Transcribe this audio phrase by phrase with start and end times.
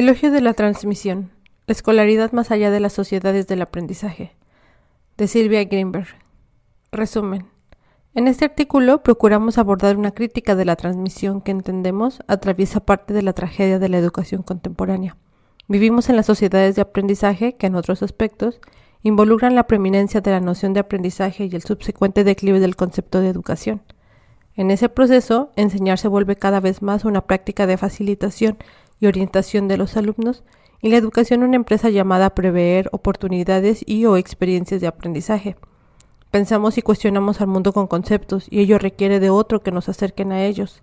[0.00, 1.30] Elogio de la transmisión.
[1.66, 4.34] La escolaridad más allá de las sociedades del aprendizaje.
[5.18, 6.06] De Silvia Greenberg.
[6.90, 7.44] Resumen.
[8.14, 13.20] En este artículo procuramos abordar una crítica de la transmisión que entendemos atraviesa parte de
[13.20, 15.18] la tragedia de la educación contemporánea.
[15.68, 18.58] Vivimos en las sociedades de aprendizaje que en otros aspectos
[19.02, 23.28] involucran la preeminencia de la noción de aprendizaje y el subsecuente declive del concepto de
[23.28, 23.82] educación.
[24.56, 28.56] En ese proceso, enseñar se vuelve cada vez más una práctica de facilitación
[29.00, 30.44] y orientación de los alumnos
[30.82, 35.56] y la educación una empresa llamada a prever oportunidades y o experiencias de aprendizaje.
[36.30, 40.30] Pensamos y cuestionamos al mundo con conceptos y ello requiere de otro que nos acerquen
[40.30, 40.82] a ellos.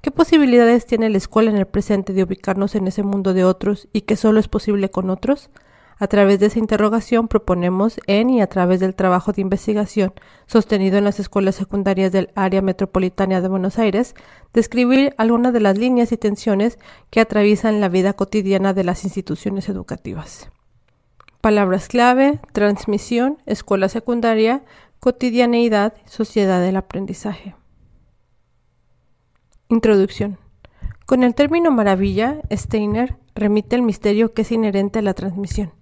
[0.00, 3.88] ¿Qué posibilidades tiene la escuela en el presente de ubicarnos en ese mundo de otros
[3.92, 5.50] y que solo es posible con otros?
[5.98, 10.12] A través de esa interrogación proponemos en y a través del trabajo de investigación
[10.46, 14.14] sostenido en las escuelas secundarias del área metropolitana de Buenos Aires,
[14.52, 19.70] describir algunas de las líneas y tensiones que atraviesan la vida cotidiana de las instituciones
[19.70, 20.50] educativas.
[21.40, 24.64] Palabras clave, transmisión, escuela secundaria,
[25.00, 27.54] cotidianeidad, sociedad del aprendizaje.
[29.68, 30.38] Introducción.
[31.06, 35.72] Con el término maravilla, Steiner remite el misterio que es inherente a la transmisión.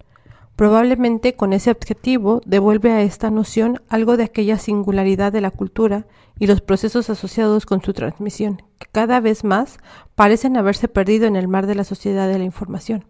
[0.56, 6.06] Probablemente con ese objetivo devuelve a esta noción algo de aquella singularidad de la cultura
[6.38, 9.78] y los procesos asociados con su transmisión, que cada vez más
[10.14, 13.04] parecen haberse perdido en el mar de la sociedad de la información.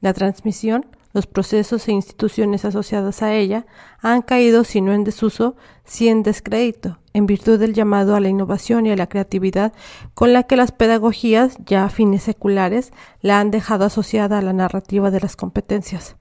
[0.00, 3.66] La transmisión los procesos e instituciones asociadas a ella
[4.00, 8.28] han caído, si no en desuso, si en descrédito, en virtud del llamado a la
[8.28, 9.72] innovación y a la creatividad
[10.14, 14.54] con la que las pedagogías, ya a fines seculares, la han dejado asociada a la
[14.54, 16.16] narrativa de las competencias.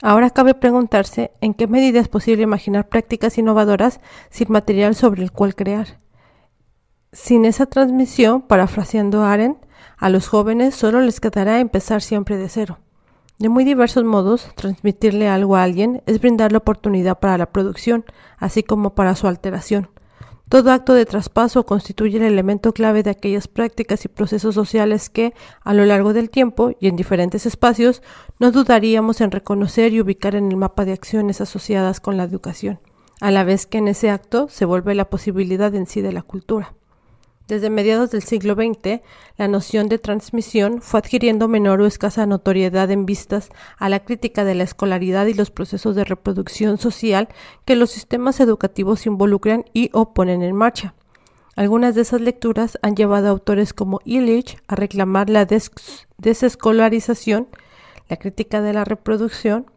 [0.00, 5.32] Ahora cabe preguntarse en qué medida es posible imaginar prácticas innovadoras sin material sobre el
[5.32, 5.98] cual crear.
[7.12, 9.58] Sin esa transmisión, parafraseando Arendt,
[9.96, 12.78] a los jóvenes solo les quedará empezar siempre de cero.
[13.38, 18.04] De muy diversos modos, transmitirle algo a alguien es brindar la oportunidad para la producción,
[18.36, 19.90] así como para su alteración.
[20.48, 25.34] Todo acto de traspaso constituye el elemento clave de aquellas prácticas y procesos sociales que,
[25.62, 28.02] a lo largo del tiempo y en diferentes espacios,
[28.38, 32.80] no dudaríamos en reconocer y ubicar en el mapa de acciones asociadas con la educación,
[33.20, 36.22] a la vez que en ese acto se vuelve la posibilidad en sí de la
[36.22, 36.74] cultura.
[37.48, 39.00] Desde mediados del siglo XX,
[39.38, 43.48] la noción de transmisión fue adquiriendo menor o escasa notoriedad en vistas
[43.78, 47.28] a la crítica de la escolaridad y los procesos de reproducción social
[47.64, 50.94] que los sistemas educativos involucran y o ponen en marcha.
[51.56, 55.46] Algunas de esas lecturas han llevado a autores como Illich a reclamar la
[56.18, 57.48] desescolarización,
[58.10, 59.70] la crítica de la reproducción,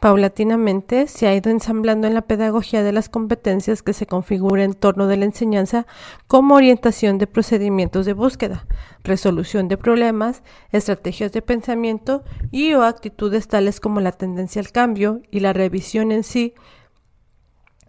[0.00, 4.72] Paulatinamente se ha ido ensamblando en la pedagogía de las competencias que se configura en
[4.72, 5.86] torno de la enseñanza
[6.26, 8.66] como orientación de procedimientos de búsqueda,
[9.04, 15.20] resolución de problemas, estrategias de pensamiento y o actitudes tales como la tendencia al cambio
[15.30, 16.54] y la revisión en sí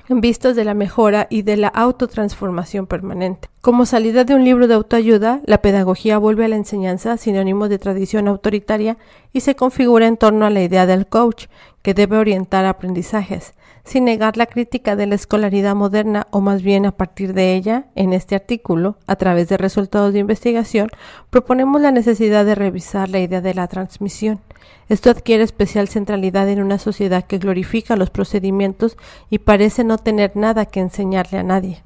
[0.10, 3.50] en vistas de la mejora y de la autotransformación permanente.
[3.62, 7.78] Como salida de un libro de autoayuda, la pedagogía vuelve a la enseñanza sinónimo de
[7.78, 8.98] tradición autoritaria
[9.34, 11.46] y se configura en torno a la idea del coach,
[11.84, 16.88] que debe orientar aprendizajes, sin negar la crítica de la escolaridad moderna o más bien
[16.88, 20.90] a partir de ella, en este artículo, a través de resultados de investigación,
[21.30, 24.40] proponemos la necesidad de revisar la idea de la transmisión.
[24.90, 28.98] Esto adquiere especial centralidad en una sociedad que glorifica los procedimientos
[29.30, 31.84] y parece no tener nada que enseñarle a nadie.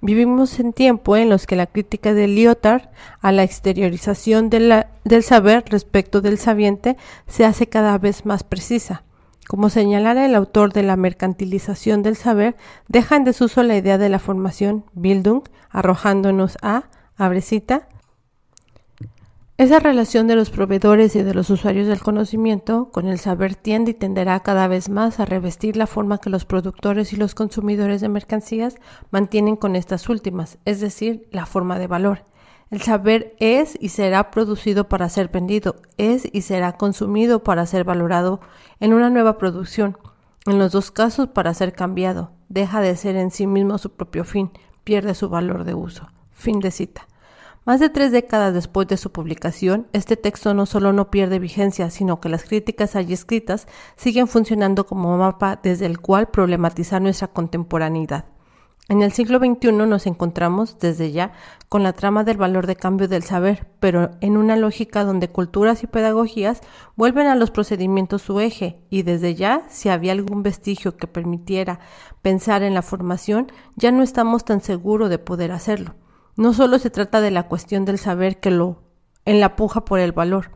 [0.00, 2.88] Vivimos en tiempo en los que la crítica de Lyotard
[3.20, 9.02] a la exteriorización del saber respecto del sabiente se hace cada vez más precisa.
[9.48, 12.54] Como señalara el autor de la mercantilización del saber,
[12.86, 16.84] deja en desuso la idea de la formación Bildung, arrojándonos a,
[17.16, 17.88] abrecita,
[19.58, 23.90] esa relación de los proveedores y de los usuarios del conocimiento con el saber tiende
[23.90, 28.00] y tenderá cada vez más a revestir la forma que los productores y los consumidores
[28.00, 28.76] de mercancías
[29.10, 32.24] mantienen con estas últimas, es decir, la forma de valor.
[32.70, 37.82] El saber es y será producido para ser vendido, es y será consumido para ser
[37.82, 38.40] valorado
[38.78, 39.98] en una nueva producción.
[40.46, 44.22] En los dos casos para ser cambiado, deja de ser en sí mismo su propio
[44.22, 44.52] fin,
[44.84, 46.06] pierde su valor de uso.
[46.30, 47.07] Fin de cita.
[47.68, 51.90] Más de tres décadas después de su publicación, este texto no solo no pierde vigencia,
[51.90, 57.28] sino que las críticas allí escritas siguen funcionando como mapa desde el cual problematizar nuestra
[57.28, 58.24] contemporaneidad.
[58.88, 61.32] En el siglo XXI nos encontramos, desde ya,
[61.68, 65.82] con la trama del valor de cambio del saber, pero en una lógica donde culturas
[65.82, 66.62] y pedagogías
[66.96, 71.80] vuelven a los procedimientos su eje, y desde ya, si había algún vestigio que permitiera
[72.22, 75.96] pensar en la formación, ya no estamos tan seguros de poder hacerlo.
[76.38, 78.84] No solo se trata de la cuestión del saber que lo
[79.24, 80.52] en la puja por el valor.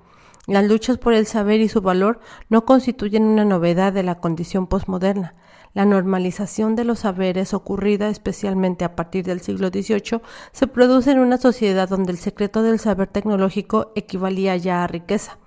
[0.47, 4.69] Las luchas por el saber y su valor no constituyen una novedad de la condición
[4.69, 5.35] posmoderna.
[5.75, 10.21] La normalización de los saberes ocurrida especialmente a partir del siglo XVIII
[10.53, 15.39] se produce en una sociedad donde el secreto del saber tecnológico equivalía ya a riqueza.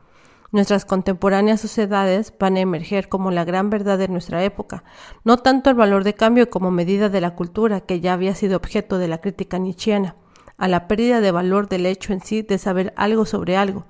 [0.51, 4.83] Nuestras contemporáneas sociedades van a emerger como la gran verdad de nuestra época,
[5.23, 8.57] no tanto el valor de cambio como medida de la cultura que ya había sido
[8.57, 10.17] objeto de la crítica nietzscheana,
[10.57, 13.85] a la pérdida de valor del hecho en sí de saber algo sobre algo.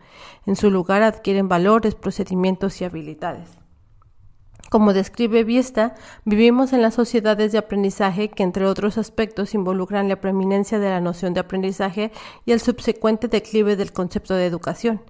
[0.45, 3.49] En su lugar adquieren valores, procedimientos y habilidades.
[4.69, 5.93] Como describe Viesta,
[6.25, 10.99] vivimos en las sociedades de aprendizaje que, entre otros aspectos, involucran la preeminencia de la
[11.01, 12.11] noción de aprendizaje
[12.45, 15.01] y el subsecuente declive del concepto de educación.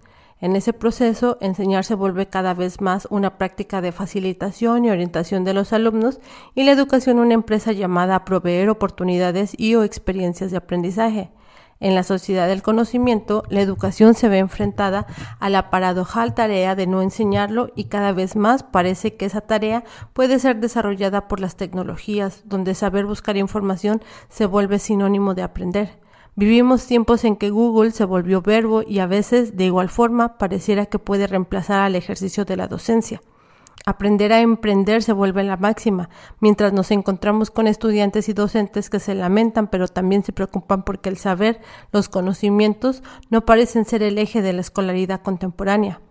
[0.42, 5.46] En ese proceso, enseñar se vuelve cada vez más una práctica de facilitación y orientación
[5.46, 6.20] de los alumnos
[6.54, 11.32] y la educación una empresa llamada a proveer oportunidades y o experiencias de aprendizaje.
[11.82, 15.08] En la sociedad del conocimiento, la educación se ve enfrentada
[15.40, 19.84] a la paradojal tarea de no enseñarlo y cada vez más parece que esa tarea
[20.14, 26.00] puede ser desarrollada por las tecnologías, donde saber buscar información se vuelve sinónimo de aprender.
[26.38, 30.86] Vivimos tiempos en que Google se volvió verbo y a veces, de igual forma, pareciera
[30.86, 33.22] que puede reemplazar al ejercicio de la docencia.
[33.88, 36.10] Aprender a emprender se vuelve la máxima,
[36.40, 41.08] mientras nos encontramos con estudiantes y docentes que se lamentan, pero también se preocupan porque
[41.08, 41.62] el saber,
[41.92, 46.02] los conocimientos, no parecen ser el eje de la escolaridad contemporánea.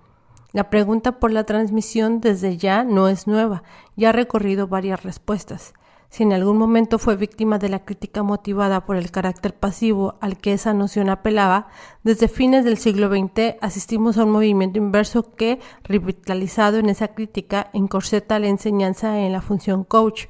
[0.52, 3.64] La pregunta por la transmisión desde ya no es nueva,
[3.96, 5.74] ya ha recorrido varias respuestas.
[6.14, 10.38] Si en algún momento fue víctima de la crítica motivada por el carácter pasivo al
[10.38, 11.66] que esa noción apelaba,
[12.04, 17.68] desde fines del siglo XX asistimos a un movimiento inverso que, revitalizado en esa crítica,
[17.72, 20.26] encorseta la enseñanza en la función coach.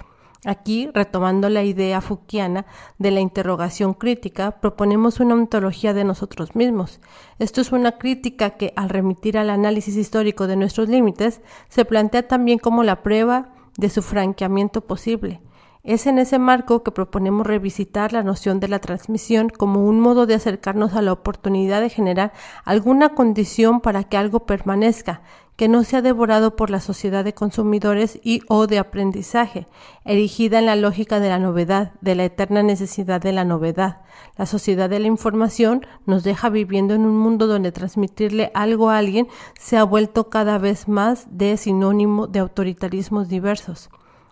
[0.47, 2.65] Aquí, retomando la idea Fouquiana
[2.97, 7.03] de la interrogación crítica, proponemos una ontología de nosotros mismos.
[7.39, 12.27] Esto es una crítica que, al remitir al análisis histórico de nuestros límites, se plantea
[12.27, 15.43] también como la prueba de su franqueamiento posible.
[15.85, 20.25] Es en ese marco que proponemos revisitar la noción de la transmisión como un modo
[20.25, 22.33] de acercarnos a la oportunidad de generar
[22.65, 25.21] alguna condición para que algo permanezca,
[25.57, 29.67] que no sea devorado por la sociedad de consumidores y o de aprendizaje,
[30.07, 34.01] erigida en la lógica de la novedad, de la eterna necesidad de la novedad.
[34.39, 38.97] La sociedad de la información nos deja viviendo en un mundo donde transmitirle algo a
[38.97, 39.29] alguien
[39.61, 43.91] se ha vuelto cada vez más de sinónimo de autoritarismos diversos.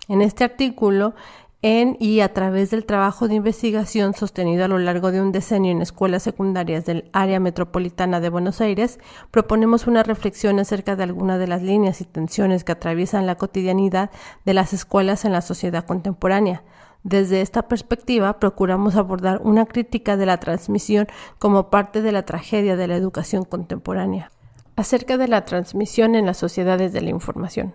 [0.08, 1.14] En este artículo
[1.62, 5.70] en y a través del trabajo de investigación sostenido a lo largo de un decenio
[5.70, 8.98] en escuelas secundarias del área metropolitana de Buenos Aires,
[9.30, 14.10] proponemos una reflexión acerca de algunas de las líneas y tensiones que atraviesan la cotidianidad
[14.44, 16.64] de las escuelas en la sociedad contemporánea.
[17.04, 21.06] Desde esta perspectiva, procuramos abordar una crítica de la transmisión
[21.38, 24.32] como parte de la tragedia de la educación contemporánea.
[24.74, 27.74] Acerca de la transmisión en las sociedades de la información.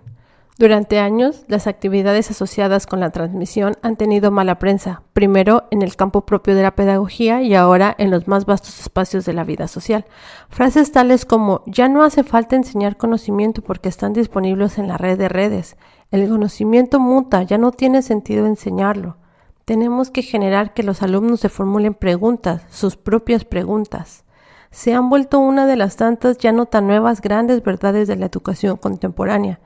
[0.59, 5.95] Durante años, las actividades asociadas con la transmisión han tenido mala prensa, primero en el
[5.95, 9.67] campo propio de la pedagogía y ahora en los más vastos espacios de la vida
[9.67, 10.05] social.
[10.49, 15.19] Frases tales como ya no hace falta enseñar conocimiento porque están disponibles en la red
[15.19, 15.77] de redes.
[16.09, 19.17] El conocimiento muta, ya no tiene sentido enseñarlo.
[19.63, 24.23] Tenemos que generar que los alumnos se formulen preguntas, sus propias preguntas
[24.69, 28.25] se han vuelto una de las tantas ya no tan nuevas grandes verdades de la
[28.25, 29.59] educación contemporánea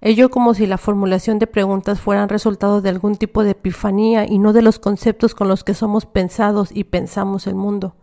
[0.00, 4.38] ello como si la formulación de preguntas fueran resultado de algún tipo de epifanía y
[4.38, 7.96] no de los conceptos con los que somos pensados y pensamos el mundo.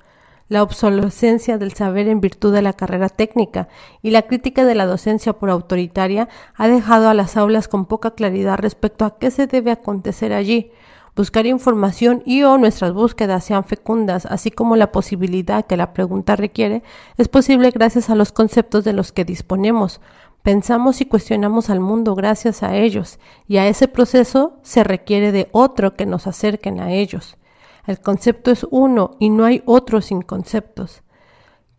[0.50, 3.70] La obsolescencia del saber en virtud de la carrera técnica
[4.02, 8.12] y la crítica de la docencia por autoritaria ha dejado a las aulas con poca
[8.12, 10.72] claridad respecto a qué se debe acontecer allí,
[11.16, 16.36] buscar información y o nuestras búsquedas sean fecundas, así como la posibilidad que la pregunta
[16.36, 16.84] requiere,
[17.18, 20.02] es posible gracias a los conceptos de los que disponemos,
[20.44, 25.48] Pensamos y cuestionamos al mundo gracias a ellos, y a ese proceso se requiere de
[25.54, 27.38] otro que nos acerquen a ellos.
[27.88, 31.02] El concepto es uno y no hay otro sin conceptos.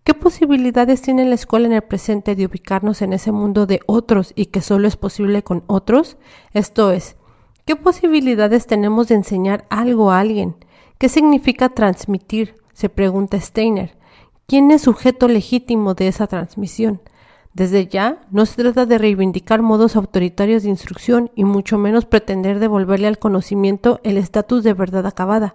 [0.03, 4.33] ¿Qué posibilidades tiene la escuela en el presente de ubicarnos en ese mundo de otros
[4.35, 6.17] y que solo es posible con otros?
[6.53, 7.17] Esto es,
[7.67, 10.57] ¿qué posibilidades tenemos de enseñar algo a alguien?
[10.99, 12.55] ¿Qué significa transmitir?
[12.75, 13.97] se pregunta Steiner.
[14.47, 17.01] ¿Quién es sujeto legítimo de esa transmisión?
[17.55, 22.59] Desde ya, no se trata de reivindicar modos autoritarios de instrucción y mucho menos pretender
[22.59, 25.55] devolverle al conocimiento el estatus de verdad acabada.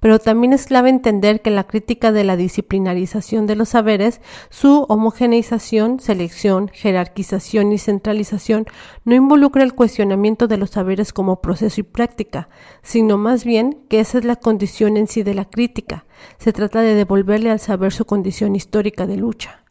[0.00, 4.86] Pero también es clave entender que la crítica de la disciplinarización de los saberes, su
[4.88, 8.66] homogeneización, selección, jerarquización y centralización
[9.04, 12.48] no involucra el cuestionamiento de los saberes como proceso y práctica,
[12.82, 16.06] sino más bien que esa es la condición en sí de la crítica.
[16.38, 19.65] Se trata de devolverle al saber su condición histórica de lucha.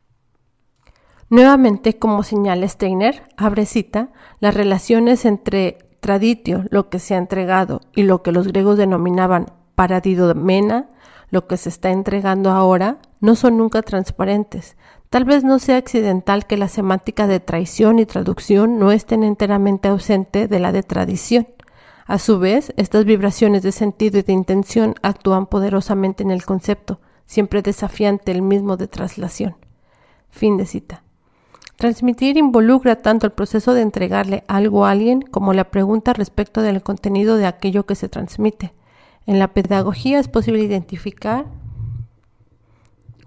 [1.30, 7.82] Nuevamente, como señala Steiner, abre cita, las relaciones entre traditio, lo que se ha entregado,
[7.96, 10.90] y lo que los griegos denominaban paradidomena,
[11.32, 14.78] lo que se está entregando ahora, no son nunca transparentes.
[15.10, 19.88] Tal vez no sea accidental que la semántica de traición y traducción no estén enteramente
[19.88, 21.48] ausente de la de tradición.
[22.06, 27.00] A su vez, estas vibraciones de sentido y de intención actúan poderosamente en el concepto,
[27.26, 29.56] siempre desafiante el mismo de traslación.
[30.30, 31.05] Fin de cita.
[31.78, 36.82] Transmitir involucra tanto el proceso de entregarle algo a alguien como la pregunta respecto del
[36.82, 38.74] contenido de aquello que se transmite.
[39.26, 41.46] En la pedagogía es posible identificar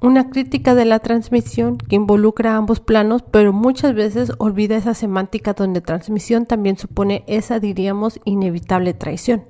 [0.00, 5.54] una crítica de la transmisión que involucra ambos planos, pero muchas veces olvida esa semántica
[5.54, 9.42] donde transmisión también supone esa, diríamos, inevitable traición.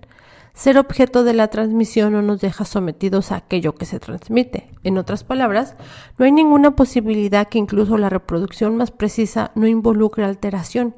[0.59, 4.73] Ser objeto de la transmisión no nos deja sometidos a aquello que se transmite.
[4.83, 5.77] En otras palabras,
[6.19, 10.97] no hay ninguna posibilidad que incluso la reproducción más precisa no involucre alteración.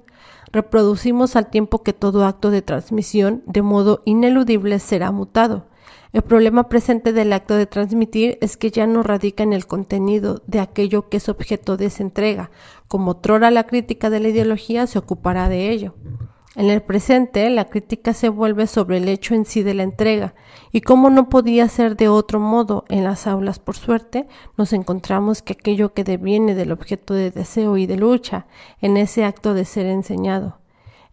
[0.51, 5.67] Reproducimos al tiempo que todo acto de transmisión de modo ineludible será mutado.
[6.15, 10.41] El problema presente del acto de transmitir es que ya no radica en el contenido
[10.47, 12.51] de aquello que es objeto de esa entrega,
[12.89, 15.95] como trora la crítica de la ideología se ocupará de ello.
[16.57, 20.35] En el presente, la crítica se vuelve sobre el hecho en sí de la entrega,
[20.73, 24.27] y como no podía ser de otro modo en las aulas, por suerte,
[24.57, 28.47] nos encontramos que aquello que deviene del objeto de deseo y de lucha,
[28.81, 30.59] en ese acto de ser enseñado.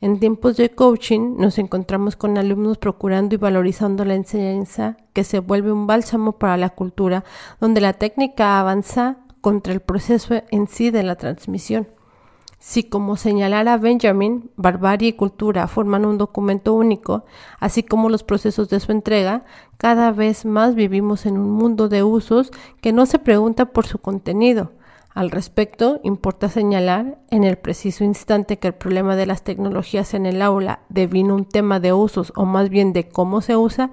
[0.01, 5.39] En tiempos de coaching nos encontramos con alumnos procurando y valorizando la enseñanza que se
[5.39, 7.23] vuelve un bálsamo para la cultura,
[7.59, 11.87] donde la técnica avanza contra el proceso en sí de la transmisión.
[12.59, 17.25] Si, como señalara Benjamin, barbarie y cultura forman un documento único,
[17.59, 19.45] así como los procesos de su entrega,
[19.77, 23.99] cada vez más vivimos en un mundo de usos que no se pregunta por su
[23.99, 24.71] contenido,
[25.17, 30.27] al respecto, importa señalar en el preciso instante que el problema de las tecnologías en
[30.27, 33.89] el aula devino un tema de usos o más bien de cómo se usa,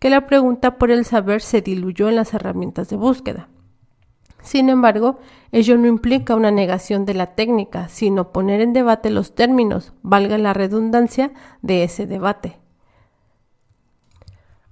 [0.00, 3.48] que la pregunta por el saber se diluyó en las herramientas de búsqueda.
[4.44, 5.18] Sin embargo,
[5.52, 10.36] ello no implica una negación de la técnica, sino poner en debate los términos, valga
[10.36, 11.32] la redundancia,
[11.62, 12.58] de ese debate.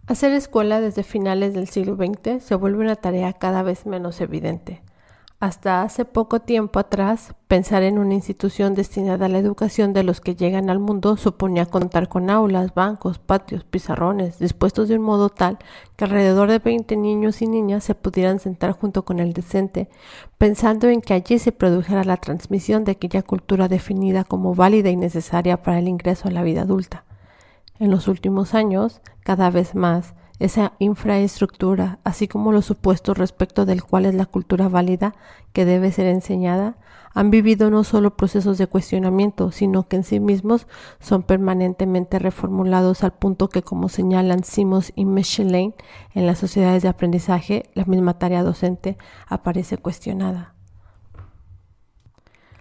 [0.06, 4.82] Hacer escuela desde finales del siglo XX se vuelve una tarea cada vez menos evidente.
[5.42, 10.20] Hasta hace poco tiempo atrás, pensar en una institución destinada a la educación de los
[10.20, 15.30] que llegan al mundo suponía contar con aulas, bancos, patios, pizarrones, dispuestos de un modo
[15.30, 15.58] tal
[15.96, 19.88] que alrededor de 20 niños y niñas se pudieran sentar junto con el decente,
[20.38, 24.96] pensando en que allí se produjera la transmisión de aquella cultura definida como válida y
[24.96, 27.04] necesaria para el ingreso a la vida adulta.
[27.80, 33.82] En los últimos años, cada vez más, esa infraestructura, así como los supuestos respecto del
[33.82, 35.14] cual es la cultura válida
[35.52, 36.76] que debe ser enseñada,
[37.14, 40.66] han vivido no solo procesos de cuestionamiento, sino que en sí mismos
[41.00, 45.74] son permanentemente reformulados al punto que, como señalan Simons y Michelin
[46.14, 48.96] en las sociedades de aprendizaje, la misma tarea docente
[49.28, 50.54] aparece cuestionada.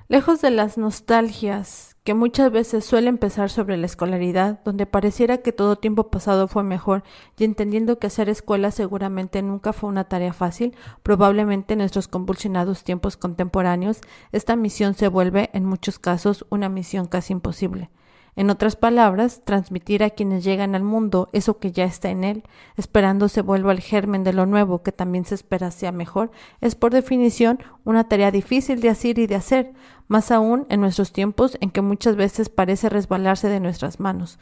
[0.09, 5.51] Lejos de las nostalgias que muchas veces suelen empezar sobre la escolaridad, donde pareciera que
[5.51, 7.03] todo tiempo pasado fue mejor,
[7.37, 12.83] y entendiendo que hacer escuela seguramente nunca fue una tarea fácil, probablemente en nuestros convulsionados
[12.83, 17.91] tiempos contemporáneos, esta misión se vuelve en muchos casos una misión casi imposible.
[18.35, 22.43] En otras palabras, transmitir a quienes llegan al mundo eso que ya está en él,
[22.77, 26.75] esperando se vuelva el germen de lo nuevo que también se espera sea mejor, es
[26.75, 29.73] por definición una tarea difícil de hacer y de hacer,
[30.07, 34.39] más aún en nuestros tiempos en que muchas veces parece resbalarse de nuestras manos.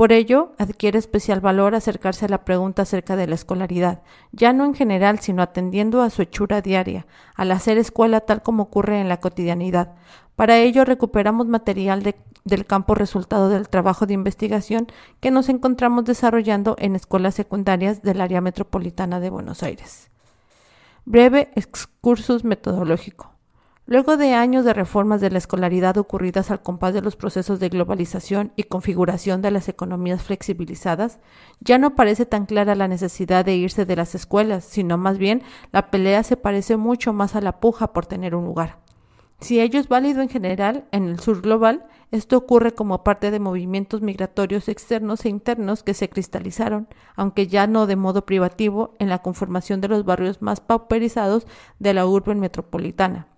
[0.00, 4.00] Por ello, adquiere especial valor acercarse a la pregunta acerca de la escolaridad,
[4.32, 8.62] ya no en general, sino atendiendo a su hechura diaria, al hacer escuela tal como
[8.62, 9.92] ocurre en la cotidianidad.
[10.36, 12.14] Para ello, recuperamos material
[12.44, 14.86] del campo resultado del trabajo de investigación
[15.20, 20.10] que nos encontramos desarrollando en escuelas secundarias del área metropolitana de Buenos Aires.
[21.04, 23.34] Breve excursus metodológico.
[23.90, 27.70] Luego de años de reformas de la escolaridad ocurridas al compás de los procesos de
[27.70, 31.18] globalización y configuración de las economías flexibilizadas,
[31.58, 35.42] ya no parece tan clara la necesidad de irse de las escuelas, sino más bien
[35.72, 38.78] la pelea se parece mucho más a la puja por tener un lugar.
[39.40, 43.40] Si ello es válido en general en el sur global, esto ocurre como parte de
[43.40, 49.08] movimientos migratorios externos e internos que se cristalizaron, aunque ya no de modo privativo, en
[49.08, 51.48] la conformación de los barrios más pauperizados
[51.80, 53.29] de la urbe metropolitana.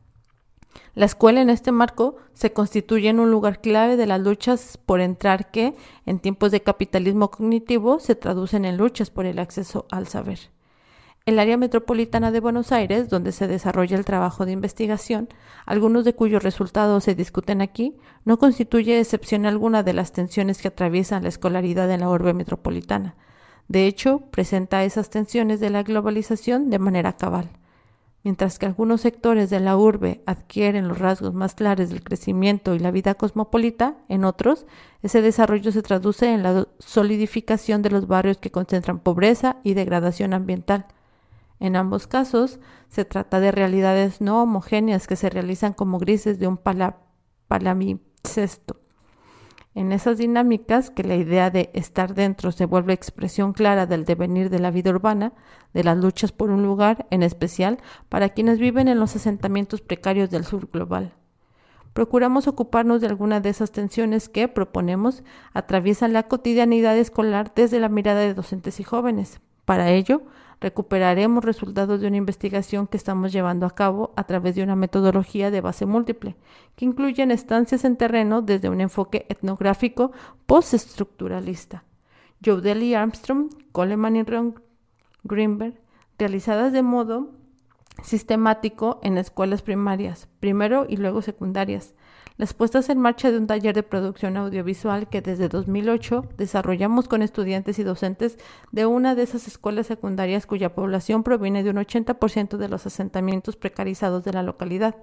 [0.94, 5.00] La escuela en este marco se constituye en un lugar clave de las luchas por
[5.00, 5.74] entrar que,
[6.06, 10.38] en tiempos de capitalismo cognitivo, se traducen en luchas por el acceso al saber.
[11.24, 15.28] El área metropolitana de Buenos Aires, donde se desarrolla el trabajo de investigación,
[15.66, 20.68] algunos de cuyos resultados se discuten aquí, no constituye excepción alguna de las tensiones que
[20.68, 23.14] atraviesan la escolaridad en la urbe metropolitana.
[23.68, 27.48] De hecho, presenta esas tensiones de la globalización de manera cabal.
[28.24, 32.78] Mientras que algunos sectores de la urbe adquieren los rasgos más claros del crecimiento y
[32.78, 34.66] la vida cosmopolita, en otros,
[35.02, 40.34] ese desarrollo se traduce en la solidificación de los barrios que concentran pobreza y degradación
[40.34, 40.86] ambiental
[41.62, 46.48] en ambos casos, se trata de realidades no homogéneas que se realizan como grises de
[46.48, 46.58] un.
[49.74, 54.50] En esas dinámicas, que la idea de estar dentro se vuelve expresión clara del devenir
[54.50, 55.32] de la vida urbana,
[55.72, 57.78] de las luchas por un lugar, en especial
[58.10, 61.14] para quienes viven en los asentamientos precarios del sur global.
[61.94, 65.22] Procuramos ocuparnos de alguna de esas tensiones que, proponemos,
[65.54, 69.40] atraviesan la cotidianidad escolar desde la mirada de docentes y jóvenes.
[69.64, 70.22] Para ello,
[70.62, 75.50] recuperaremos resultados de una investigación que estamos llevando a cabo a través de una metodología
[75.50, 76.36] de base múltiple,
[76.76, 80.12] que incluye estancias en terreno desde un enfoque etnográfico
[80.46, 81.84] postestructuralista.
[82.44, 84.24] Jodeli Armstrong, Coleman y
[85.24, 85.80] Greenberg,
[86.18, 87.30] realizadas de modo
[88.02, 91.94] sistemático en escuelas primarias, primero y luego secundarias,
[92.42, 97.22] las puestas en marcha de un taller de producción audiovisual que desde 2008 desarrollamos con
[97.22, 98.36] estudiantes y docentes
[98.72, 103.54] de una de esas escuelas secundarias cuya población proviene de un 80% de los asentamientos
[103.54, 104.96] precarizados de la localidad.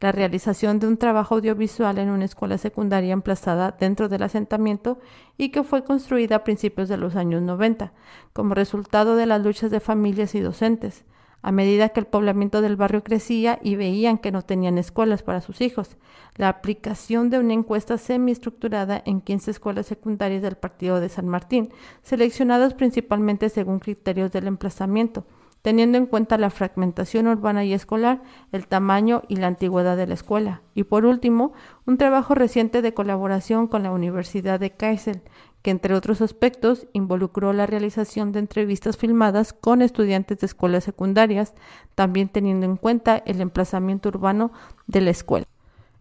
[0.00, 4.98] La realización de un trabajo audiovisual en una escuela secundaria emplazada dentro del asentamiento
[5.38, 7.92] y que fue construida a principios de los años 90,
[8.32, 11.04] como resultado de las luchas de familias y docentes
[11.42, 15.40] a medida que el poblamiento del barrio crecía y veían que no tenían escuelas para
[15.40, 15.96] sus hijos.
[16.36, 21.70] La aplicación de una encuesta semiestructurada en 15 escuelas secundarias del partido de San Martín,
[22.02, 25.26] seleccionadas principalmente según criterios del emplazamiento,
[25.62, 30.14] teniendo en cuenta la fragmentación urbana y escolar, el tamaño y la antigüedad de la
[30.14, 30.62] escuela.
[30.74, 31.52] Y por último,
[31.86, 35.22] un trabajo reciente de colaboración con la Universidad de Kassel,
[35.62, 41.54] que entre otros aspectos involucró la realización de entrevistas filmadas con estudiantes de escuelas secundarias,
[41.94, 44.52] también teniendo en cuenta el emplazamiento urbano
[44.86, 45.46] de la escuela.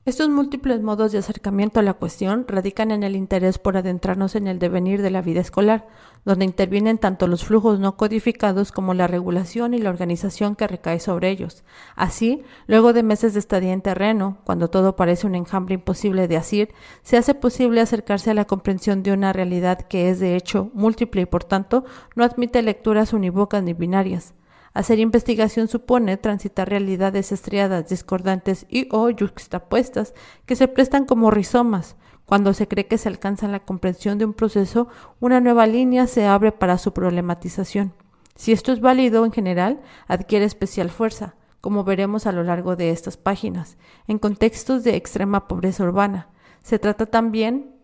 [0.03, 4.47] Estos múltiples modos de acercamiento a la cuestión radican en el interés por adentrarnos en
[4.47, 5.87] el devenir de la vida escolar,
[6.25, 10.99] donde intervienen tanto los flujos no codificados como la regulación y la organización que recae
[10.99, 11.63] sobre ellos.
[11.95, 16.37] Así, luego de meses de estadía en terreno, cuando todo parece un enjambre imposible de
[16.37, 20.71] asir, se hace posible acercarse a la comprensión de una realidad que es de hecho
[20.73, 21.85] múltiple y por tanto
[22.15, 24.33] no admite lecturas unívocas ni binarias.
[24.73, 30.13] Hacer investigación supone transitar realidades estriadas, discordantes y o yuxtapuestas
[30.45, 31.97] que se prestan como rizomas.
[32.25, 34.87] Cuando se cree que se alcanza la comprensión de un proceso,
[35.19, 37.93] una nueva línea se abre para su problematización.
[38.35, 42.91] Si esto es válido en general, adquiere especial fuerza, como veremos a lo largo de
[42.91, 46.29] estas páginas, en contextos de extrema pobreza urbana.
[46.63, 47.75] Se trata también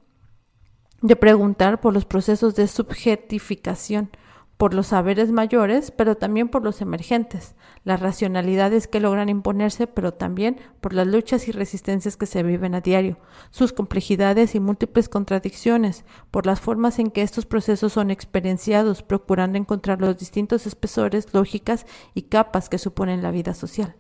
[1.01, 4.09] de preguntar por los procesos de subjetificación,
[4.57, 10.13] por los saberes mayores, pero también por los emergentes, las racionalidades que logran imponerse, pero
[10.13, 13.17] también por las luchas y resistencias que se viven a diario,
[13.51, 19.57] sus complejidades y múltiples contradicciones, por las formas en que estos procesos son experienciados, procurando
[19.57, 23.95] encontrar los distintos espesores, lógicas y capas que suponen la vida social.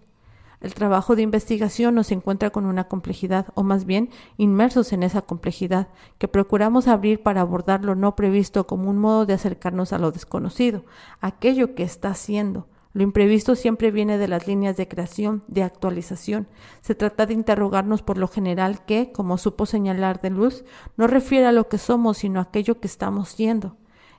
[0.59, 5.21] El trabajo de investigación nos encuentra con una complejidad, o más bien inmersos en esa
[5.21, 9.99] complejidad, que procuramos abrir para abordar lo no previsto como un modo de acercarnos a
[9.99, 10.83] lo desconocido,
[11.21, 12.67] aquello que está siendo.
[12.93, 16.47] Lo imprevisto siempre viene de las líneas de creación, de actualización.
[16.81, 20.65] Se trata de interrogarnos por lo general que, como supo señalar de luz,
[20.95, 23.77] no refiere a lo que somos, sino a aquello que estamos siendo.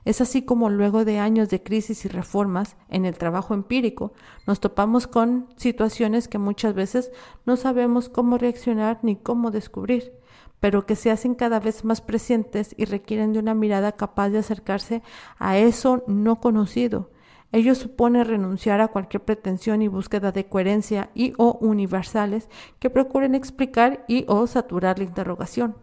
[0.09, 4.11] Es así como luego de años de crisis y reformas en el trabajo empírico,
[4.47, 7.11] nos topamos con situaciones que muchas veces
[7.45, 10.11] no sabemos cómo reaccionar ni cómo descubrir,
[10.59, 14.39] pero que se hacen cada vez más presentes y requieren de una mirada capaz de
[14.39, 15.03] acercarse
[15.37, 17.11] a eso no conocido.
[17.51, 23.35] Ello supone renunciar a cualquier pretensión y búsqueda de coherencia y o universales que procuren
[23.35, 25.75] explicar y o saturar la interrogación.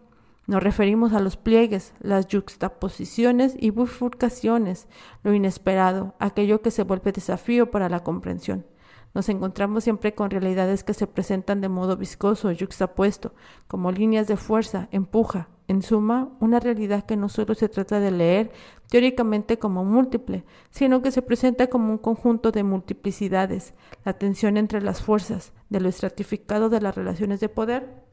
[0.47, 4.87] Nos referimos a los pliegues, las yuxtaposiciones y bifurcaciones,
[5.21, 8.65] lo inesperado, aquello que se vuelve desafío para la comprensión.
[9.13, 13.33] Nos encontramos siempre con realidades que se presentan de modo viscoso, yuxtapuesto,
[13.67, 15.49] como líneas de fuerza, empuja.
[15.67, 18.51] En suma, una realidad que no solo se trata de leer
[18.89, 23.73] teóricamente como múltiple, sino que se presenta como un conjunto de multiplicidades,
[24.05, 28.06] la tensión entre las fuerzas, de lo estratificado de las relaciones de poder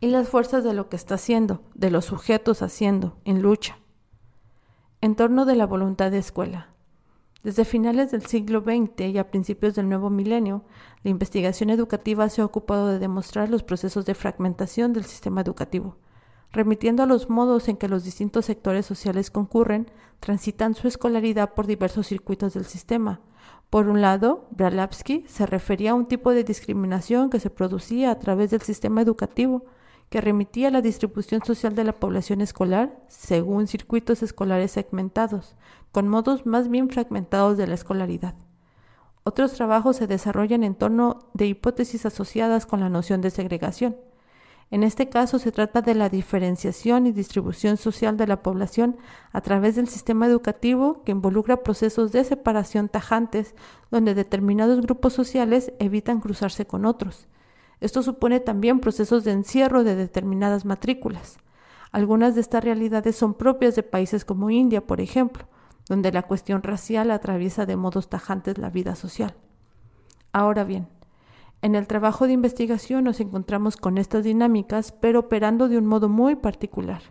[0.00, 3.78] y las fuerzas de lo que está haciendo, de los sujetos haciendo, en lucha.
[5.00, 6.68] En torno de la voluntad de escuela.
[7.42, 10.64] Desde finales del siglo XX y a principios del nuevo milenio,
[11.04, 15.96] la investigación educativa se ha ocupado de demostrar los procesos de fragmentación del sistema educativo,
[16.50, 21.66] remitiendo a los modos en que los distintos sectores sociales concurren, transitan su escolaridad por
[21.66, 23.20] diversos circuitos del sistema.
[23.70, 28.18] Por un lado, Bralapsky se refería a un tipo de discriminación que se producía a
[28.18, 29.64] través del sistema educativo,
[30.08, 35.56] que remitía a la distribución social de la población escolar según circuitos escolares segmentados,
[35.92, 38.34] con modos más bien fragmentados de la escolaridad.
[39.24, 43.96] Otros trabajos se desarrollan en torno de hipótesis asociadas con la noción de segregación.
[44.70, 48.96] En este caso se trata de la diferenciación y distribución social de la población
[49.32, 53.54] a través del sistema educativo que involucra procesos de separación tajantes
[53.90, 57.28] donde determinados grupos sociales evitan cruzarse con otros,
[57.80, 61.38] esto supone también procesos de encierro de determinadas matrículas.
[61.92, 65.46] Algunas de estas realidades son propias de países como India, por ejemplo,
[65.88, 69.34] donde la cuestión racial atraviesa de modos tajantes la vida social.
[70.32, 70.88] Ahora bien,
[71.62, 76.08] en el trabajo de investigación nos encontramos con estas dinámicas, pero operando de un modo
[76.08, 77.02] muy particular.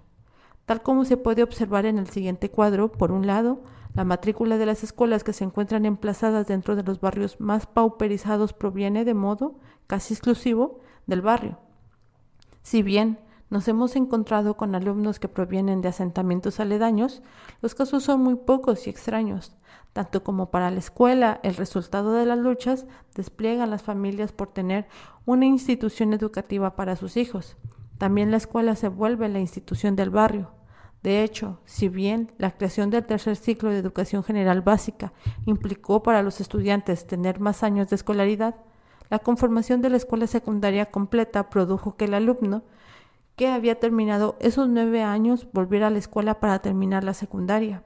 [0.65, 3.61] Tal como se puede observar en el siguiente cuadro, por un lado,
[3.93, 8.51] la matrícula de las escuelas que se encuentran emplazadas dentro de los barrios más pauperizados
[8.53, 9.55] proviene de modo
[9.87, 11.59] casi exclusivo del barrio.
[12.63, 13.19] Si bien
[13.49, 17.21] nos hemos encontrado con alumnos que provienen de asentamientos aledaños,
[17.61, 19.55] los casos son muy pocos y extraños.
[19.93, 24.87] Tanto como para la escuela, el resultado de las luchas despliegan las familias por tener
[25.25, 27.55] una institución educativa para sus hijos.
[27.97, 30.51] También la escuela se vuelve la institución del barrio.
[31.01, 35.13] De hecho, si bien la creación del tercer ciclo de educación general básica
[35.45, 38.55] implicó para los estudiantes tener más años de escolaridad,
[39.09, 42.63] la conformación de la escuela secundaria completa produjo que el alumno
[43.35, 47.83] que había terminado esos nueve años volviera a la escuela para terminar la secundaria.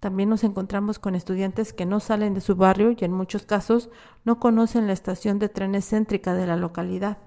[0.00, 3.88] También nos encontramos con estudiantes que no salen de su barrio y en muchos casos
[4.24, 7.18] no conocen la estación de trenes céntrica de la localidad.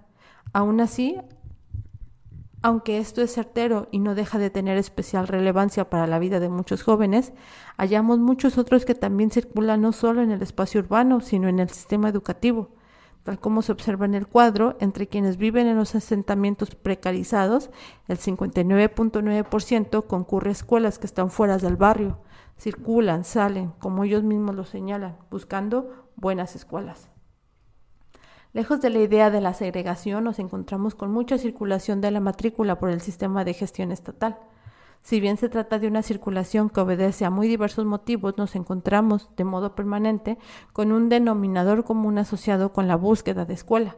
[0.53, 1.17] Aún así,
[2.61, 6.49] aunque esto es certero y no deja de tener especial relevancia para la vida de
[6.49, 7.33] muchos jóvenes,
[7.77, 11.69] hallamos muchos otros que también circulan no solo en el espacio urbano, sino en el
[11.69, 12.76] sistema educativo.
[13.27, 17.71] Tal como se observa en el cuadro, entre quienes viven en los asentamientos precarizados,
[18.07, 22.19] el 59.9% concurre a escuelas que están fuera del barrio,
[22.57, 27.09] circulan, salen, como ellos mismos lo señalan, buscando buenas escuelas.
[28.53, 32.79] Lejos de la idea de la segregación, nos encontramos con mucha circulación de la matrícula
[32.79, 34.39] por el sistema de gestión estatal.
[35.01, 39.29] Si bien se trata de una circulación que obedece a muy diversos motivos, nos encontramos
[39.37, 40.37] de modo permanente
[40.73, 43.95] con un denominador común asociado con la búsqueda de escuela.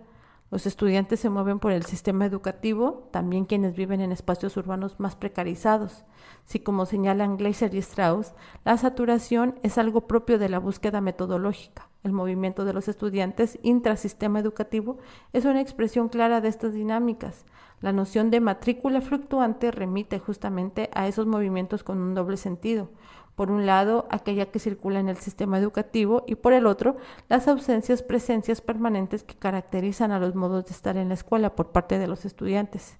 [0.52, 5.16] Los estudiantes se mueven por el sistema educativo, también quienes viven en espacios urbanos más
[5.16, 6.06] precarizados.
[6.46, 8.34] Si, como señalan Gleiser y Strauss,
[8.66, 11.90] la saturación es algo propio de la búsqueda metodológica.
[12.04, 14.98] El movimiento de los estudiantes intrasistema educativo
[15.34, 17.46] es una expresión clara de estas dinámicas.
[17.82, 22.90] La noción de matrícula fluctuante remite justamente a esos movimientos con un doble sentido
[23.40, 26.98] por un lado aquella que circula en el sistema educativo y por el otro
[27.30, 31.72] las ausencias, presencias permanentes que caracterizan a los modos de estar en la escuela por
[31.72, 32.98] parte de los estudiantes.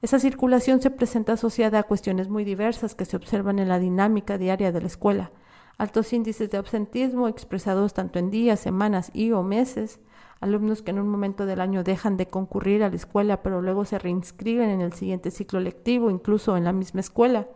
[0.00, 4.38] Esa circulación se presenta asociada a cuestiones muy diversas que se observan en la dinámica
[4.38, 5.32] diaria de la escuela.
[5.76, 9.98] Altos índices de absentismo expresados tanto en días, semanas y o meses,
[10.44, 13.84] alumnos que en un momento del año dejan de concurrir a la escuela pero luego
[13.84, 17.48] se reinscriben en el siguiente ciclo lectivo, incluso en la misma escuela,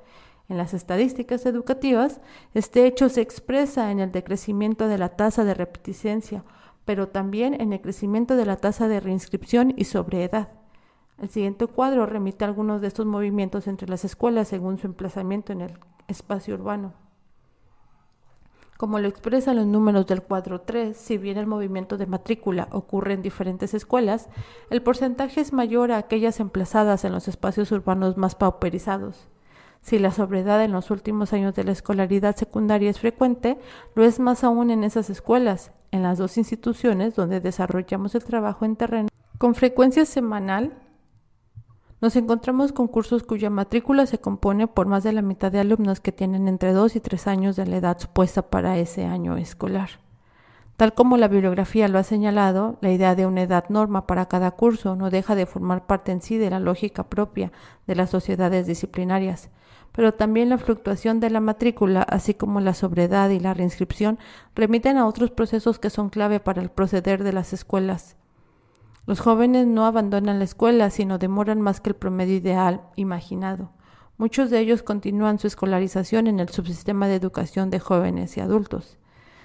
[0.48, 2.20] en las estadísticas educativas,
[2.55, 6.42] este hecho se expresa en el decrecimiento de la tasa de repeticencia,
[6.87, 10.48] pero también en el crecimiento de la tasa de reinscripción y sobreedad.
[11.20, 15.61] El siguiente cuadro remite algunos de estos movimientos entre las escuelas según su emplazamiento en
[15.61, 17.08] el espacio urbano.
[18.79, 23.14] Como lo expresan los números del cuadro 3, si bien el movimiento de matrícula ocurre
[23.14, 24.29] en diferentes escuelas,
[24.71, 29.27] el porcentaje es mayor a aquellas emplazadas en los espacios urbanos más pauperizados.
[29.81, 33.59] Si la sobriedad en los últimos años de la escolaridad secundaria es frecuente,
[33.97, 38.64] lo es más aún en esas escuelas, en las dos instituciones donde desarrollamos el trabajo
[38.64, 39.09] en terreno.
[39.38, 40.73] Con frecuencia semanal,
[42.00, 46.00] nos encontramos con cursos cuya matrícula se compone por más de la mitad de alumnos
[46.00, 49.90] que tienen entre 2 y 3 años de la edad supuesta para ese año escolar.
[50.76, 54.52] Tal como la bibliografía lo ha señalado, la idea de una edad norma para cada
[54.52, 57.50] curso no deja de formar parte en sí de la lógica propia
[57.88, 59.50] de las sociedades disciplinarias,
[59.90, 64.20] pero también la fluctuación de la matrícula, así como la sobriedad y la reinscripción,
[64.54, 68.14] remiten a otros procesos que son clave para el proceder de las escuelas.
[69.09, 73.71] Los jóvenes no abandonan la escuela, sino demoran más que el promedio ideal imaginado.
[74.18, 78.99] Muchos de ellos continúan su escolarización en el subsistema de educación de jóvenes y adultos.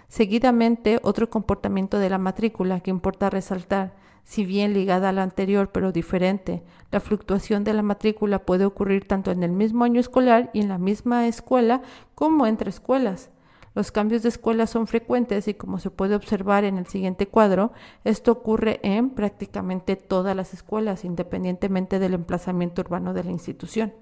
[0.10, 3.93] Seguidamente, otro comportamiento de la matrícula que importa resaltar,
[4.26, 9.08] si bien ligada a la anterior pero diferente, la fluctuación de la matrícula puede ocurrir
[9.08, 11.82] tanto en el mismo año escolar y en la misma escuela
[12.15, 13.30] como entre escuelas.
[13.75, 17.71] Los cambios de escuela son frecuentes y como se puede observar en el siguiente cuadro,
[18.03, 23.93] esto ocurre en prácticamente todas las escuelas, independientemente del emplazamiento urbano de la institución.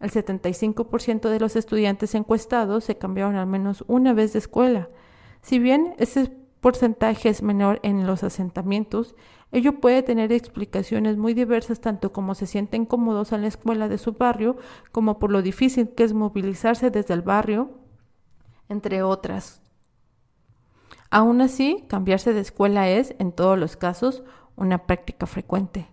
[0.00, 4.88] El 75% de los estudiantes encuestados se cambiaron al menos una vez de escuela.
[5.40, 9.14] Si bien ese porcentaje es menor en los asentamientos,
[9.50, 13.96] ello puede tener explicaciones muy diversas tanto como se sienten cómodos en la escuela de
[13.98, 14.56] su barrio,
[14.92, 17.79] como por lo difícil que es movilizarse desde el barrio
[18.70, 19.60] entre otras.
[21.10, 24.22] Aún así, cambiarse de escuela es, en todos los casos,
[24.56, 25.88] una práctica frecuente.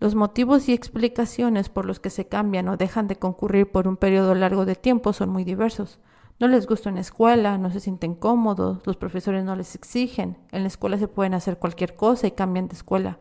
[0.00, 3.96] Los motivos y explicaciones por los que se cambian o dejan de concurrir por un
[3.96, 5.98] periodo largo de tiempo son muy diversos.
[6.40, 10.62] No les gusta una escuela, no se sienten cómodos, los profesores no les exigen, en
[10.62, 13.18] la escuela se pueden hacer cualquier cosa y cambian de escuela.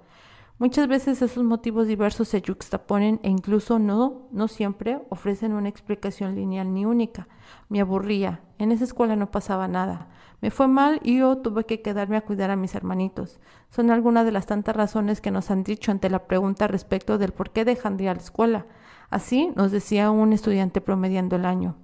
[0.59, 6.33] Muchas veces esos motivos diversos se juxtaponen e incluso no, no siempre ofrecen una explicación
[6.33, 7.27] lineal ni única.
[7.69, 10.07] Me aburría, en esa escuela no pasaba nada.
[10.41, 13.39] Me fue mal y yo tuve que quedarme a cuidar a mis hermanitos.
[13.69, 17.33] Son algunas de las tantas razones que nos han dicho ante la pregunta respecto del
[17.33, 18.65] por qué dejan de ir a la escuela.
[19.11, 21.75] Así nos decía un estudiante promediando el año.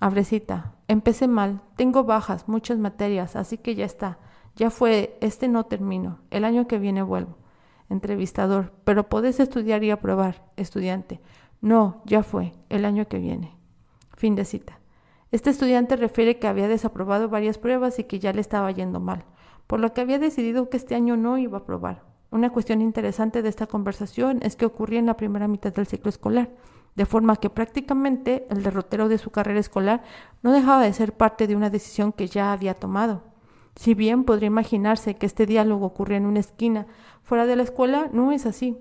[0.00, 4.18] Abrecita, empecé mal, tengo bajas, muchas materias, así que ya está.
[4.56, 7.36] Ya fue, este no termino, el año que viene vuelvo.
[7.90, 10.50] Entrevistador, pero podés estudiar y aprobar.
[10.56, 11.20] Estudiante,
[11.60, 13.58] no, ya fue, el año que viene.
[14.16, 14.80] Fin de cita.
[15.32, 19.24] Este estudiante refiere que había desaprobado varias pruebas y que ya le estaba yendo mal,
[19.66, 22.02] por lo que había decidido que este año no iba a aprobar.
[22.30, 26.08] Una cuestión interesante de esta conversación es que ocurría en la primera mitad del ciclo
[26.08, 26.50] escolar,
[26.94, 30.02] de forma que prácticamente el derrotero de su carrera escolar
[30.42, 33.29] no dejaba de ser parte de una decisión que ya había tomado.
[33.76, 36.86] Si bien podría imaginarse que este diálogo ocurría en una esquina
[37.22, 38.76] fuera de la escuela, no es así.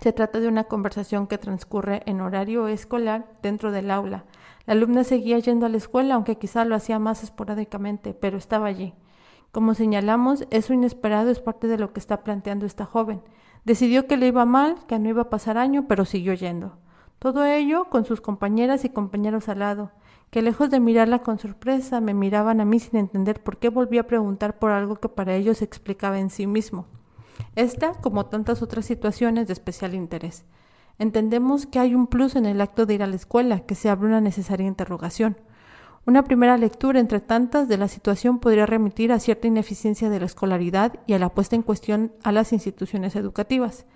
[0.00, 4.24] Se trata de una conversación que transcurre en horario escolar dentro del aula.
[4.66, 8.66] La alumna seguía yendo a la escuela, aunque quizá lo hacía más esporádicamente, pero estaba
[8.66, 8.94] allí.
[9.52, 13.22] Como señalamos, eso inesperado es parte de lo que está planteando esta joven.
[13.64, 16.76] Decidió que le iba mal, que no iba a pasar año, pero siguió yendo.
[17.18, 19.92] Todo ello con sus compañeras y compañeros al lado
[20.30, 23.98] que lejos de mirarla con sorpresa, me miraban a mí sin entender por qué volví
[23.98, 26.86] a preguntar por algo que para ellos explicaba en sí mismo.
[27.54, 30.44] Esta, como tantas otras situaciones de especial interés.
[30.98, 33.88] Entendemos que hay un plus en el acto de ir a la escuela, que se
[33.88, 35.36] abre una necesaria interrogación.
[36.06, 40.26] Una primera lectura entre tantas de la situación podría remitir a cierta ineficiencia de la
[40.26, 43.86] escolaridad y a la puesta en cuestión a las instituciones educativas.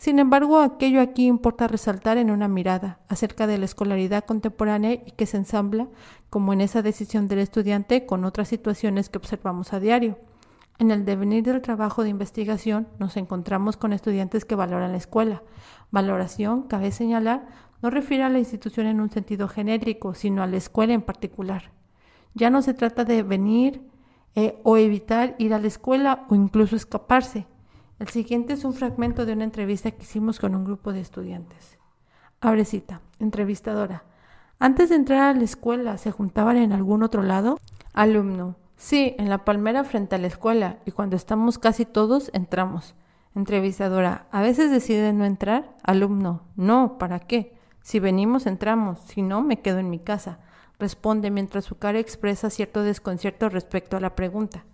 [0.00, 5.10] Sin embargo, aquello aquí importa resaltar en una mirada acerca de la escolaridad contemporánea y
[5.10, 5.88] que se ensambla,
[6.30, 10.18] como en esa decisión del estudiante, con otras situaciones que observamos a diario.
[10.78, 15.42] En el devenir del trabajo de investigación nos encontramos con estudiantes que valoran la escuela.
[15.90, 17.46] Valoración, cabe señalar,
[17.82, 21.72] no refiere a la institución en un sentido genérico, sino a la escuela en particular.
[22.32, 23.82] Ya no se trata de venir
[24.34, 27.46] eh, o evitar ir a la escuela o incluso escaparse,
[28.00, 31.78] el siguiente es un fragmento de una entrevista que hicimos con un grupo de estudiantes.
[32.40, 33.02] Abre cita.
[33.18, 34.04] Entrevistadora.
[34.58, 37.60] Antes de entrar a la escuela, ¿se juntaban en algún otro lado?
[37.92, 38.56] Alumno.
[38.76, 42.94] Sí, en la palmera frente a la escuela, y cuando estamos casi todos, entramos.
[43.34, 44.28] Entrevistadora.
[44.32, 45.76] ¿A veces deciden no entrar?
[45.82, 46.44] Alumno.
[46.56, 47.54] No, ¿para qué?
[47.82, 48.98] Si venimos, entramos.
[49.00, 50.38] Si no, me quedo en mi casa.
[50.78, 54.64] Responde mientras su cara expresa cierto desconcierto respecto a la pregunta.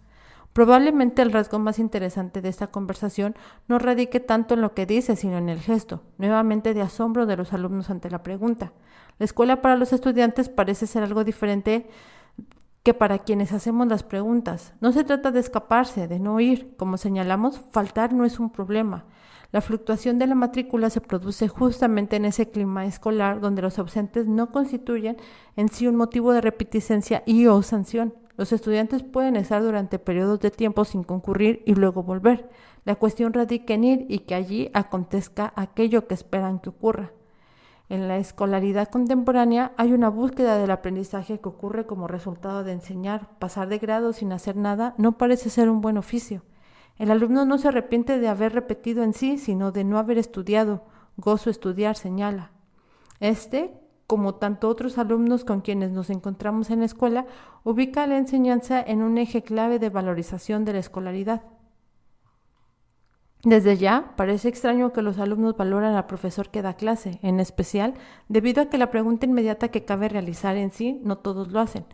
[0.56, 3.34] Probablemente el rasgo más interesante de esta conversación
[3.68, 7.36] no radique tanto en lo que dice, sino en el gesto, nuevamente de asombro de
[7.36, 8.72] los alumnos ante la pregunta.
[9.18, 11.90] La escuela para los estudiantes parece ser algo diferente
[12.82, 14.72] que para quienes hacemos las preguntas.
[14.80, 16.74] No se trata de escaparse, de no ir.
[16.78, 19.04] Como señalamos, faltar no es un problema.
[19.52, 24.26] La fluctuación de la matrícula se produce justamente en ese clima escolar donde los ausentes
[24.26, 25.18] no constituyen
[25.54, 28.14] en sí un motivo de repeticencia y o sanción.
[28.36, 32.50] Los estudiantes pueden estar durante periodos de tiempo sin concurrir y luego volver.
[32.84, 37.12] La cuestión radica en ir y que allí acontezca aquello que esperan que ocurra.
[37.88, 43.38] En la escolaridad contemporánea hay una búsqueda del aprendizaje que ocurre como resultado de enseñar.
[43.38, 46.42] Pasar de grado sin hacer nada no parece ser un buen oficio.
[46.98, 50.82] El alumno no se arrepiente de haber repetido en sí, sino de no haber estudiado.
[51.16, 52.50] Gozo estudiar, señala.
[53.20, 53.72] Este,
[54.06, 57.26] como tanto otros alumnos con quienes nos encontramos en la escuela,
[57.64, 61.42] ubica la enseñanza en un eje clave de valorización de la escolaridad.
[63.42, 67.94] Desde ya, parece extraño que los alumnos valoran al profesor que da clase, en especial
[68.28, 71.84] debido a que la pregunta inmediata que cabe realizar en sí no todos lo hacen.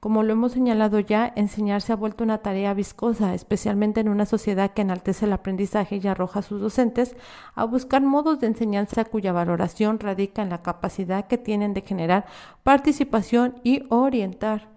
[0.00, 4.24] Como lo hemos señalado ya, enseñar se ha vuelto una tarea viscosa, especialmente en una
[4.24, 7.14] sociedad que enaltece el aprendizaje y arroja a sus docentes
[7.54, 12.24] a buscar modos de enseñanza cuya valoración radica en la capacidad que tienen de generar
[12.62, 14.70] participación y orientar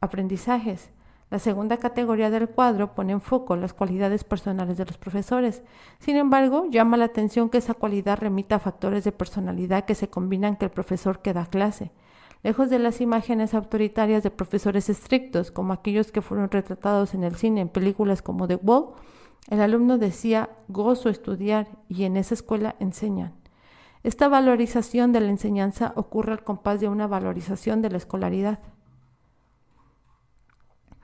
[0.00, 0.90] aprendizajes.
[1.30, 5.64] La segunda categoría del cuadro pone en foco las cualidades personales de los profesores.
[5.98, 10.08] Sin embargo, llama la atención que esa cualidad remita a factores de personalidad que se
[10.08, 11.90] combinan que el profesor que da clase.
[12.42, 17.36] Lejos de las imágenes autoritarias de profesores estrictos, como aquellos que fueron retratados en el
[17.36, 18.94] cine en películas como The Wall,
[19.50, 23.34] el alumno decía, gozo estudiar y en esa escuela enseñan.
[24.02, 28.60] Esta valorización de la enseñanza ocurre al compás de una valorización de la escolaridad.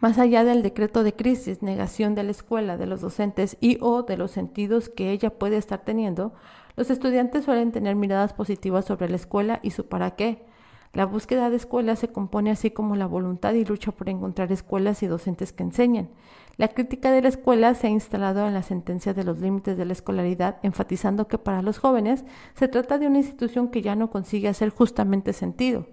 [0.00, 4.02] Más allá del decreto de crisis, negación de la escuela, de los docentes y o
[4.02, 6.32] de los sentidos que ella puede estar teniendo,
[6.76, 10.46] los estudiantes suelen tener miradas positivas sobre la escuela y su para qué,
[10.96, 15.02] la búsqueda de escuelas se compone así como la voluntad y lucha por encontrar escuelas
[15.02, 16.08] y docentes que enseñen.
[16.56, 19.84] La crítica de la escuela se ha instalado en la sentencia de los límites de
[19.84, 24.08] la escolaridad, enfatizando que para los jóvenes se trata de una institución que ya no
[24.08, 25.86] consigue hacer justamente sentido.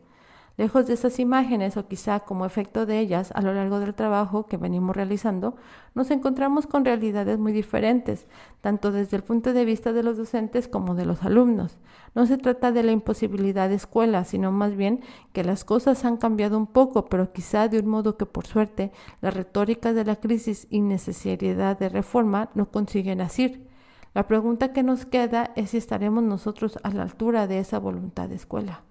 [0.55, 4.45] Lejos de esas imágenes o quizá como efecto de ellas a lo largo del trabajo
[4.45, 5.55] que venimos realizando,
[5.95, 8.27] nos encontramos con realidades muy diferentes,
[8.61, 11.79] tanto desde el punto de vista de los docentes como de los alumnos.
[12.13, 16.17] No se trata de la imposibilidad de escuela, sino más bien que las cosas han
[16.17, 20.17] cambiado un poco, pero quizá de un modo que por suerte la retórica de la
[20.17, 23.67] crisis y necesidad de reforma no consiguen asir.
[24.13, 28.29] La pregunta que nos queda es si estaremos nosotros a la altura de esa voluntad
[28.29, 28.83] de escuela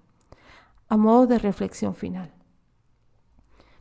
[0.93, 2.31] a modo de reflexión final.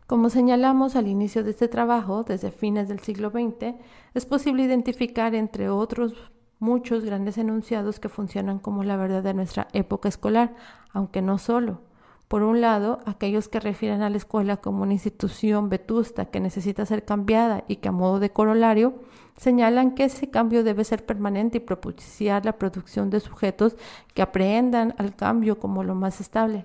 [0.06, 3.74] Como señalamos al inicio de este trabajo, desde fines del siglo XX,
[4.14, 6.14] es posible identificar, entre otros
[6.58, 10.54] muchos grandes enunciados que funcionan como la verdad de nuestra época escolar,
[10.94, 11.82] aunque no solo.
[12.28, 16.86] Por un lado, aquellos que refieren a la escuela como una institución vetusta que necesita
[16.86, 18.94] ser cambiada y que a modo de corolario
[19.36, 23.76] señalan que ese cambio debe ser permanente y propiciar la producción de sujetos
[24.14, 26.64] que aprehendan al cambio como lo más estable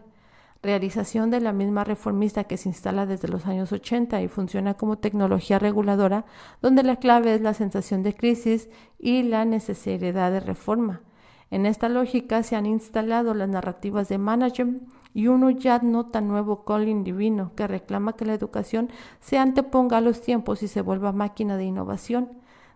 [0.64, 4.98] realización de la misma reformista que se instala desde los años 80 y funciona como
[4.98, 6.26] tecnología reguladora,
[6.62, 11.02] donde la clave es la sensación de crisis y la necesidad de reforma.
[11.50, 16.28] En esta lógica se han instalado las narrativas de management y uno ya no tan
[16.28, 18.90] nuevo Colin Divino, que reclama que la educación
[19.20, 22.30] se anteponga a los tiempos y se vuelva máquina de innovación.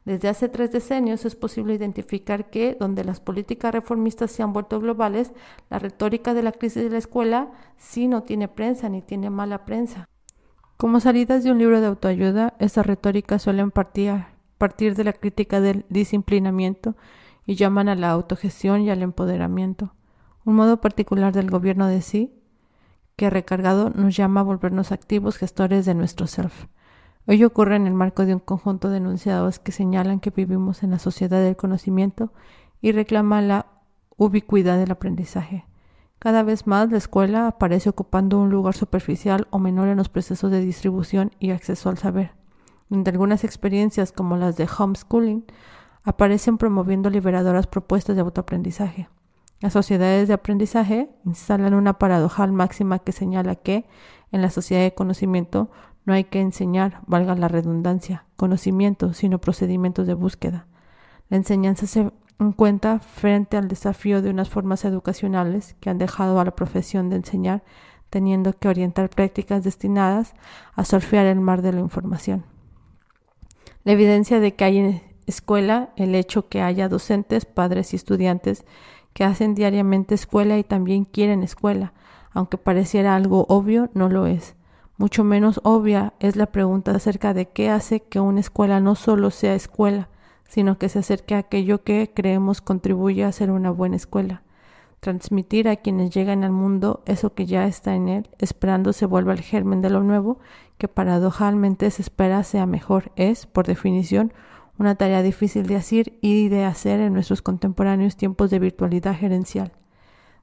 [0.03, 4.79] Desde hace tres decenios es posible identificar que, donde las políticas reformistas se han vuelto
[4.79, 5.31] globales,
[5.69, 9.63] la retórica de la crisis de la escuela sí no tiene prensa ni tiene mala
[9.63, 10.07] prensa.
[10.77, 14.25] Como salidas de un libro de autoayuda, esta retórica suelen partir,
[14.57, 16.95] partir de la crítica del disciplinamiento
[17.45, 19.93] y llaman a la autogestión y al empoderamiento.
[20.45, 22.33] Un modo particular del gobierno de sí,
[23.15, 26.65] que recargado nos llama a volvernos activos gestores de nuestro self.
[27.27, 30.91] Hoy ocurre en el marco de un conjunto de enunciados que señalan que vivimos en
[30.91, 32.33] la sociedad del conocimiento
[32.81, 33.67] y reclama la
[34.17, 35.65] ubicuidad del aprendizaje.
[36.17, 40.49] Cada vez más la escuela aparece ocupando un lugar superficial o menor en los procesos
[40.51, 42.31] de distribución y acceso al saber.
[42.89, 45.45] Entre algunas experiencias como las de homeschooling
[46.03, 49.09] aparecen promoviendo liberadoras propuestas de autoaprendizaje.
[49.59, 53.85] Las sociedades de aprendizaje instalan una paradojal máxima que señala que,
[54.31, 55.69] en la sociedad de conocimiento,
[56.05, 60.67] no hay que enseñar, valga la redundancia, conocimiento, sino procedimientos de búsqueda.
[61.29, 66.45] La enseñanza se encuentra frente al desafío de unas formas educacionales que han dejado a
[66.45, 67.63] la profesión de enseñar
[68.11, 70.35] teniendo que orientar prácticas destinadas
[70.75, 72.43] a surfear el mar de la información.
[73.83, 78.65] La evidencia de que hay en escuela, el hecho que haya docentes, padres y estudiantes
[79.13, 81.93] que hacen diariamente escuela y también quieren escuela,
[82.33, 84.55] aunque pareciera algo obvio, no lo es.
[85.01, 89.31] Mucho menos obvia es la pregunta acerca de qué hace que una escuela no solo
[89.31, 90.09] sea escuela,
[90.47, 94.43] sino que se acerque a aquello que creemos contribuye a ser una buena escuela.
[94.99, 99.33] Transmitir a quienes llegan al mundo eso que ya está en él, esperando se vuelva
[99.33, 100.37] el germen de lo nuevo,
[100.77, 104.33] que paradojalmente se espera sea mejor, es, por definición,
[104.77, 109.71] una tarea difícil de hacer y de hacer en nuestros contemporáneos tiempos de virtualidad gerencial.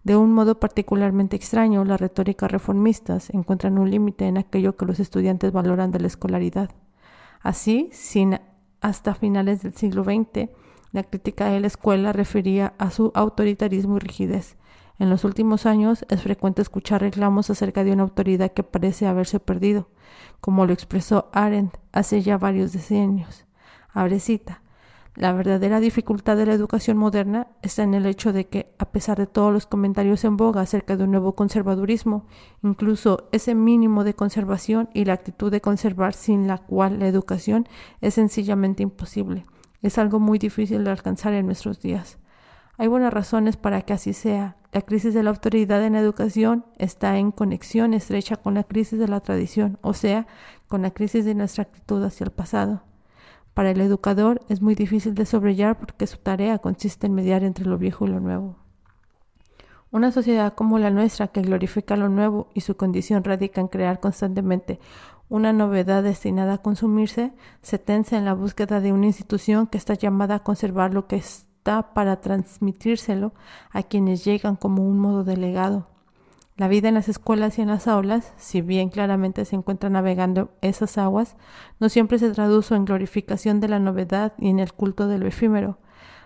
[0.05, 5.01] De un modo particularmente extraño, las retóricas reformistas encuentran un límite en aquello que los
[5.01, 6.71] estudiantes valoran de la escolaridad.
[7.41, 8.41] Así, sin
[8.81, 10.51] hasta finales del siglo XX,
[10.93, 14.57] la crítica de la escuela refería a su autoritarismo y rigidez.
[14.99, 19.39] En los últimos años es frecuente escuchar reclamos acerca de una autoridad que parece haberse
[19.39, 19.89] perdido,
[20.41, 23.45] como lo expresó Arendt hace ya varios decenios.
[23.93, 24.63] Abre cita.
[25.19, 29.19] La verdadera dificultad de la educación moderna está en el hecho de que, a pesar
[29.19, 32.29] de todos los comentarios en boga acerca de un nuevo conservadurismo,
[32.63, 37.69] incluso ese mínimo de conservación y la actitud de conservar sin la cual la educación
[38.01, 39.45] es sencillamente imposible,
[39.83, 42.21] es algo muy difícil de alcanzar en nuestros días.
[42.77, 44.57] Hay buenas razones para que así sea.
[44.73, 49.01] La crisis de la autoridad en la educación está en conexión estrecha con la crisis
[49.01, 50.29] de la tradición, o sea,
[50.69, 52.85] con la crisis de nuestra actitud hacia el pasado.
[53.59, 57.65] Para el educador es muy difícil de sobrellevar porque su tarea consiste en mediar entre
[57.65, 58.55] lo viejo y lo nuevo.
[59.91, 63.99] Una sociedad como la nuestra, que glorifica lo nuevo y su condición radica en crear
[63.99, 64.79] constantemente
[65.29, 69.95] una novedad destinada a consumirse, se tensa en la búsqueda de una institución que está
[69.95, 73.33] llamada a conservar lo que está para transmitírselo
[73.73, 75.98] a quienes llegan como un modo de legado.
[76.59, 80.51] La vida en las escuelas y en las aulas, si bien claramente se encuentra navegando
[80.61, 81.37] esas aguas,
[81.79, 85.29] no siempre se traduce en glorificación de la novedad y en el culto de lo
[85.29, 85.79] efímero,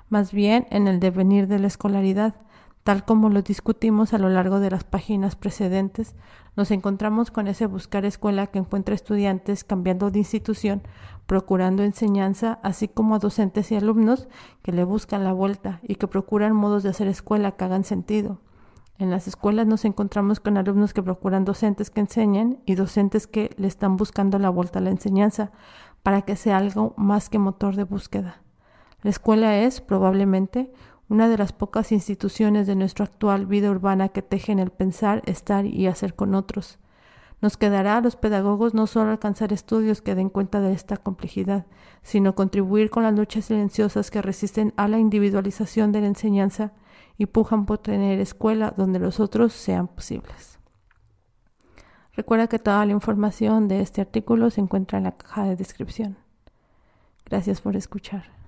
[0.09, 2.35] más bien en el devenir de la escolaridad,
[2.83, 6.15] tal como lo discutimos a lo largo de las páginas precedentes,
[6.57, 10.81] nos encontramos con ese buscar escuela que encuentra estudiantes cambiando de institución,
[11.27, 14.29] procurando enseñanza, así como a docentes y alumnos
[14.63, 18.41] que le buscan la vuelta y que procuran modos de hacer escuela que hagan sentido.
[19.03, 23.51] En las escuelas nos encontramos con alumnos que procuran docentes que enseñen y docentes que
[23.57, 25.51] le están buscando la vuelta a la enseñanza
[26.05, 28.43] para que sea algo más que motor de búsqueda.
[29.03, 30.73] La escuela es, probablemente,
[31.09, 35.67] una de las pocas instituciones de nuestra actual vida urbana que tejen el pensar, estar
[35.67, 36.79] y hacer con otros.
[37.41, 41.67] Nos quedará a los pedagogos no solo alcanzar estudios que den cuenta de esta complejidad,
[42.03, 46.71] sino contribuir con las luchas silenciosas que resisten a la individualización de la enseñanza
[47.23, 50.59] y pujan por tener escuela donde los otros sean posibles.
[52.15, 56.17] Recuerda que toda la información de este artículo se encuentra en la caja de descripción.
[57.25, 58.42] Gracias por escuchar.